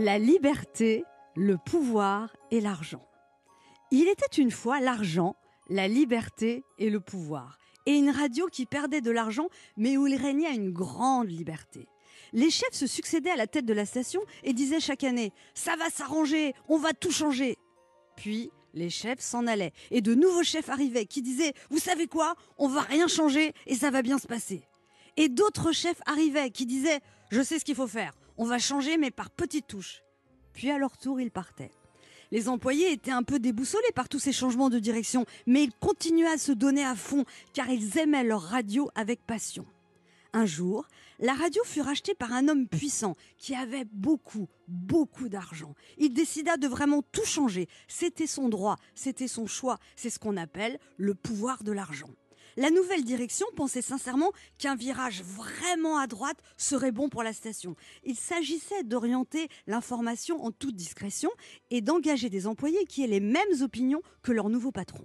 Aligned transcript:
La 0.00 0.16
liberté, 0.16 1.04
le 1.34 1.56
pouvoir 1.58 2.36
et 2.52 2.60
l'argent. 2.60 3.04
Il 3.90 4.06
était 4.06 4.40
une 4.40 4.52
fois 4.52 4.78
l'argent, 4.78 5.34
la 5.68 5.88
liberté 5.88 6.62
et 6.78 6.88
le 6.88 7.00
pouvoir. 7.00 7.58
Et 7.84 7.96
une 7.96 8.10
radio 8.10 8.46
qui 8.46 8.64
perdait 8.64 9.00
de 9.00 9.10
l'argent, 9.10 9.48
mais 9.76 9.96
où 9.96 10.06
il 10.06 10.14
régnait 10.14 10.54
une 10.54 10.70
grande 10.70 11.28
liberté. 11.28 11.88
Les 12.32 12.48
chefs 12.48 12.74
se 12.74 12.86
succédaient 12.86 13.32
à 13.32 13.36
la 13.36 13.48
tête 13.48 13.64
de 13.64 13.72
la 13.72 13.84
station 13.84 14.20
et 14.44 14.52
disaient 14.52 14.78
chaque 14.78 15.02
année⁇ 15.02 15.30
Ça 15.52 15.74
va 15.74 15.90
s'arranger, 15.90 16.54
on 16.68 16.78
va 16.78 16.92
tout 16.92 17.10
changer!⁇ 17.10 17.52
Puis 18.14 18.52
les 18.74 18.90
chefs 18.90 19.18
s'en 19.18 19.48
allaient 19.48 19.72
et 19.90 20.00
de 20.00 20.14
nouveaux 20.14 20.44
chefs 20.44 20.68
arrivaient 20.68 21.06
qui 21.06 21.22
disaient⁇ 21.22 21.50
Vous 21.70 21.80
savez 21.80 22.06
quoi 22.06 22.36
On 22.56 22.68
va 22.68 22.82
rien 22.82 23.08
changer 23.08 23.52
et 23.66 23.74
ça 23.74 23.90
va 23.90 24.02
bien 24.02 24.18
se 24.18 24.28
passer⁇ 24.28 24.58
Et 25.16 25.28
d'autres 25.28 25.72
chefs 25.72 26.00
arrivaient 26.06 26.50
qui 26.50 26.66
disaient⁇ 26.66 26.98
Je 27.32 27.42
sais 27.42 27.58
ce 27.58 27.64
qu'il 27.64 27.74
faut 27.74 27.88
faire, 27.88 28.12
on 28.38 28.44
va 28.44 28.58
changer 28.58 28.96
mais 28.96 29.10
par 29.10 29.30
petites 29.30 29.66
touches⁇ 29.66 29.96
Puis 30.54 30.70
à 30.70 30.78
leur 30.78 30.96
tour 30.96 31.20
ils 31.20 31.30
partaient. 31.30 31.70
Les 32.30 32.48
employés 32.48 32.92
étaient 32.92 33.10
un 33.10 33.22
peu 33.22 33.38
déboussolés 33.38 33.92
par 33.94 34.08
tous 34.08 34.18
ces 34.18 34.32
changements 34.32 34.70
de 34.70 34.78
direction, 34.78 35.24
mais 35.46 35.64
ils 35.64 35.72
continuaient 35.72 36.26
à 36.26 36.38
se 36.38 36.52
donner 36.52 36.84
à 36.84 36.94
fond 36.94 37.24
car 37.54 37.68
ils 37.70 37.98
aimaient 37.98 38.24
leur 38.24 38.42
radio 38.42 38.90
avec 38.94 39.20
passion. 39.26 39.66
Un 40.34 40.44
jour, 40.44 40.86
la 41.20 41.32
radio 41.32 41.62
fut 41.64 41.80
rachetée 41.80 42.14
par 42.14 42.32
un 42.32 42.48
homme 42.48 42.68
puissant 42.68 43.16
qui 43.38 43.54
avait 43.54 43.86
beaucoup, 43.92 44.46
beaucoup 44.68 45.30
d'argent. 45.30 45.74
Il 45.96 46.12
décida 46.12 46.58
de 46.58 46.68
vraiment 46.68 47.02
tout 47.12 47.24
changer. 47.24 47.66
C'était 47.88 48.26
son 48.26 48.50
droit, 48.50 48.76
c'était 48.94 49.26
son 49.26 49.46
choix. 49.46 49.78
C'est 49.96 50.10
ce 50.10 50.18
qu'on 50.18 50.36
appelle 50.36 50.78
le 50.98 51.14
pouvoir 51.14 51.64
de 51.64 51.72
l'argent. 51.72 52.10
La 52.56 52.70
nouvelle 52.70 53.04
direction 53.04 53.46
pensait 53.56 53.82
sincèrement 53.82 54.32
qu'un 54.58 54.74
virage 54.74 55.22
vraiment 55.22 55.98
à 55.98 56.06
droite 56.06 56.38
serait 56.56 56.92
bon 56.92 57.08
pour 57.08 57.22
la 57.22 57.32
station. 57.32 57.76
Il 58.04 58.16
s'agissait 58.16 58.82
d'orienter 58.82 59.48
l'information 59.66 60.44
en 60.44 60.50
toute 60.50 60.76
discrétion 60.76 61.30
et 61.70 61.80
d'engager 61.80 62.30
des 62.30 62.46
employés 62.46 62.84
qui 62.86 63.04
aient 63.04 63.08
les 63.08 63.20
mêmes 63.20 63.62
opinions 63.62 64.02
que 64.22 64.32
leur 64.32 64.48
nouveau 64.48 64.72
patron. 64.72 65.04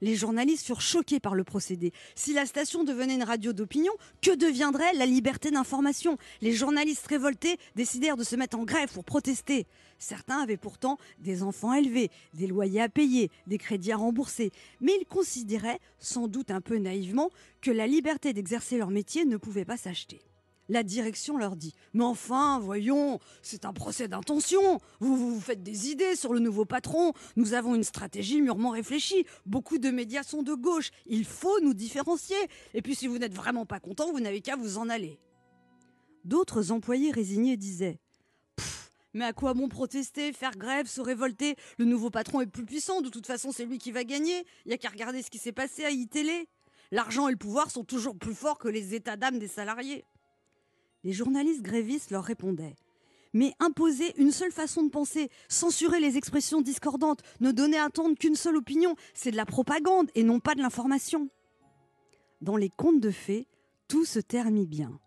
Les 0.00 0.14
journalistes 0.14 0.64
furent 0.64 0.80
choqués 0.80 1.18
par 1.18 1.34
le 1.34 1.44
procédé. 1.44 1.92
Si 2.14 2.32
la 2.32 2.46
station 2.46 2.84
devenait 2.84 3.16
une 3.16 3.24
radio 3.24 3.52
d'opinion, 3.52 3.92
que 4.22 4.34
deviendrait 4.34 4.94
la 4.94 5.06
liberté 5.06 5.50
d'information? 5.50 6.18
Les 6.40 6.52
journalistes 6.52 7.06
révoltés 7.06 7.58
décidèrent 7.74 8.16
de 8.16 8.24
se 8.24 8.36
mettre 8.36 8.56
en 8.58 8.64
grève 8.64 8.92
pour 8.92 9.04
protester. 9.04 9.66
Certains 9.98 10.38
avaient 10.38 10.56
pourtant 10.56 10.98
des 11.18 11.42
enfants 11.42 11.74
élevés, 11.74 12.10
des 12.34 12.46
loyers 12.46 12.82
à 12.82 12.88
payer, 12.88 13.30
des 13.48 13.58
crédits 13.58 13.90
à 13.90 13.96
rembourser, 13.96 14.52
mais 14.80 14.92
ils 15.00 15.06
considéraient, 15.06 15.80
sans 15.98 16.28
doute 16.28 16.52
un 16.52 16.60
peu 16.60 16.78
naïvement, 16.78 17.30
que 17.60 17.72
la 17.72 17.88
liberté 17.88 18.32
d'exercer 18.32 18.78
leur 18.78 18.90
métier 18.90 19.24
ne 19.24 19.36
pouvait 19.36 19.64
pas 19.64 19.76
s'acheter. 19.76 20.20
La 20.68 20.82
direction 20.82 21.38
leur 21.38 21.56
dit 21.56 21.74
Mais 21.94 22.04
enfin, 22.04 22.58
voyons, 22.58 23.18
c'est 23.42 23.64
un 23.64 23.72
procès 23.72 24.06
d'intention. 24.06 24.80
Vous, 25.00 25.16
vous 25.16 25.40
faites 25.40 25.62
des 25.62 25.88
idées 25.88 26.14
sur 26.14 26.34
le 26.34 26.40
nouveau 26.40 26.64
patron. 26.64 27.12
Nous 27.36 27.54
avons 27.54 27.74
une 27.74 27.84
stratégie 27.84 28.42
mûrement 28.42 28.70
réfléchie. 28.70 29.24
Beaucoup 29.46 29.78
de 29.78 29.90
médias 29.90 30.22
sont 30.22 30.42
de 30.42 30.54
gauche. 30.54 30.90
Il 31.06 31.24
faut 31.24 31.60
nous 31.60 31.74
différencier. 31.74 32.36
Et 32.74 32.82
puis, 32.82 32.94
si 32.94 33.06
vous 33.06 33.18
n'êtes 33.18 33.34
vraiment 33.34 33.64
pas 33.64 33.80
content, 33.80 34.12
vous 34.12 34.20
n'avez 34.20 34.42
qu'à 34.42 34.56
vous 34.56 34.76
en 34.76 34.88
aller. 34.88 35.18
D'autres 36.24 36.70
employés 36.72 37.10
résignés 37.10 37.56
disaient 37.56 37.98
mais 39.14 39.24
à 39.24 39.32
quoi 39.32 39.54
bon 39.54 39.68
protester, 39.68 40.32
faire 40.32 40.56
grève, 40.56 40.86
se 40.86 41.00
révolter? 41.00 41.56
Le 41.78 41.86
nouveau 41.86 42.10
patron 42.10 42.42
est 42.42 42.46
plus 42.46 42.66
puissant, 42.66 43.00
de 43.00 43.08
toute 43.08 43.26
façon 43.26 43.52
c'est 43.52 43.64
lui 43.64 43.78
qui 43.78 43.90
va 43.90 44.04
gagner. 44.04 44.44
Il 44.64 44.68
n'y 44.68 44.74
a 44.74 44.78
qu'à 44.78 44.90
regarder 44.90 45.22
ce 45.22 45.30
qui 45.30 45.38
s'est 45.38 45.50
passé 45.50 45.84
à 45.84 45.90
iTélé. 45.90 46.46
L'argent 46.90 47.26
et 47.26 47.32
le 47.32 47.38
pouvoir 47.38 47.70
sont 47.70 47.84
toujours 47.84 48.16
plus 48.16 48.34
forts 48.34 48.58
que 48.58 48.68
les 48.68 48.94
états 48.94 49.16
d'âme 49.16 49.38
des 49.38 49.48
salariés. 49.48 50.04
Les 51.04 51.12
journalistes 51.12 51.62
grévistes 51.62 52.10
leur 52.10 52.24
répondaient. 52.24 52.76
Mais 53.34 53.54
imposer 53.60 54.14
une 54.20 54.32
seule 54.32 54.52
façon 54.52 54.82
de 54.82 54.90
penser, 54.90 55.30
censurer 55.48 56.00
les 56.00 56.16
expressions 56.16 56.60
discordantes, 56.60 57.20
ne 57.40 57.52
donner 57.52 57.78
à 57.78 57.86
entendre 57.86 58.16
qu'une 58.16 58.34
seule 58.34 58.56
opinion, 58.56 58.96
c'est 59.14 59.30
de 59.30 59.36
la 59.36 59.46
propagande 59.46 60.10
et 60.14 60.22
non 60.22 60.40
pas 60.40 60.54
de 60.54 60.60
l'information. 60.60 61.28
Dans 62.40 62.56
les 62.56 62.70
contes 62.70 63.00
de 63.00 63.10
fées, 63.10 63.46
tout 63.86 64.04
se 64.04 64.18
termine 64.18 64.66
bien. 64.66 64.98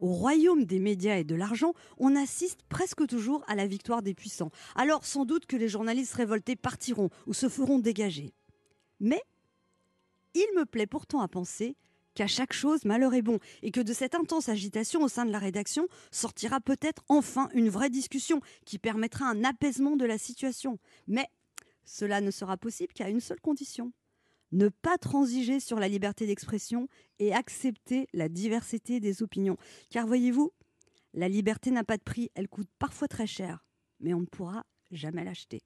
Au 0.00 0.12
royaume 0.12 0.64
des 0.64 0.78
médias 0.78 1.18
et 1.18 1.24
de 1.24 1.34
l'argent, 1.34 1.74
on 1.98 2.16
assiste 2.16 2.62
presque 2.68 3.06
toujours 3.06 3.44
à 3.46 3.54
la 3.54 3.66
victoire 3.66 4.02
des 4.02 4.14
puissants. 4.14 4.50
Alors 4.74 5.04
sans 5.04 5.26
doute 5.26 5.46
que 5.46 5.56
les 5.56 5.68
journalistes 5.68 6.14
révoltés 6.14 6.56
partiront 6.56 7.10
ou 7.26 7.34
se 7.34 7.48
feront 7.48 7.78
dégager. 7.78 8.32
Mais 8.98 9.22
il 10.34 10.46
me 10.56 10.64
plaît 10.64 10.86
pourtant 10.86 11.20
à 11.20 11.28
penser 11.28 11.76
qu'à 12.14 12.26
chaque 12.26 12.52
chose 12.52 12.84
malheur 12.84 13.14
est 13.14 13.22
bon, 13.22 13.38
et 13.62 13.70
que 13.70 13.80
de 13.80 13.92
cette 13.92 14.14
intense 14.14 14.48
agitation 14.48 15.02
au 15.02 15.08
sein 15.08 15.24
de 15.24 15.32
la 15.32 15.38
rédaction 15.38 15.86
sortira 16.10 16.60
peut-être 16.60 17.02
enfin 17.08 17.48
une 17.54 17.68
vraie 17.68 17.90
discussion 17.90 18.40
qui 18.66 18.78
permettra 18.78 19.26
un 19.26 19.44
apaisement 19.44 19.96
de 19.96 20.04
la 20.04 20.18
situation. 20.18 20.78
Mais 21.06 21.28
cela 21.84 22.20
ne 22.20 22.30
sera 22.30 22.56
possible 22.56 22.92
qu'à 22.92 23.08
une 23.08 23.20
seule 23.20 23.40
condition 23.40 23.92
ne 24.52 24.68
pas 24.68 24.98
transiger 24.98 25.60
sur 25.60 25.78
la 25.78 25.88
liberté 25.88 26.26
d'expression 26.26 26.88
et 27.18 27.32
accepter 27.32 28.08
la 28.12 28.28
diversité 28.28 29.00
des 29.00 29.22
opinions. 29.22 29.56
Car 29.90 30.06
voyez-vous, 30.06 30.52
la 31.14 31.28
liberté 31.28 31.70
n'a 31.70 31.84
pas 31.84 31.96
de 31.96 32.02
prix, 32.02 32.30
elle 32.34 32.48
coûte 32.48 32.68
parfois 32.78 33.08
très 33.08 33.26
cher, 33.26 33.64
mais 34.00 34.14
on 34.14 34.20
ne 34.20 34.26
pourra 34.26 34.64
jamais 34.90 35.24
l'acheter. 35.24 35.62